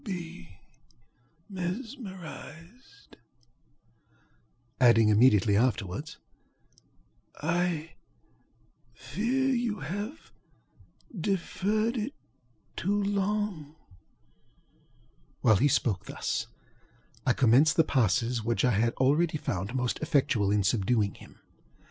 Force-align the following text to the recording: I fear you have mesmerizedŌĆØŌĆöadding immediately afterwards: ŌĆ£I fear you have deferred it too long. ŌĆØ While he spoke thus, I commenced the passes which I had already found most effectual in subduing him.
I 0.01 0.09
fear 0.09 0.15
you 0.15 1.59
have 1.59 3.13
mesmerizedŌĆØŌĆöadding 4.81 5.09
immediately 5.09 5.55
afterwards: 5.55 6.17
ŌĆ£I 7.43 7.89
fear 8.95 9.49
you 9.49 9.81
have 9.81 10.31
deferred 11.15 11.97
it 11.97 12.15
too 12.75 12.99
long. 13.03 13.75
ŌĆØ 13.75 13.75
While 15.41 15.57
he 15.57 15.67
spoke 15.67 16.05
thus, 16.05 16.47
I 17.27 17.33
commenced 17.33 17.75
the 17.75 17.83
passes 17.83 18.43
which 18.43 18.65
I 18.65 18.71
had 18.71 18.95
already 18.95 19.37
found 19.37 19.75
most 19.75 19.99
effectual 19.99 20.49
in 20.49 20.63
subduing 20.63 21.13
him. 21.13 21.41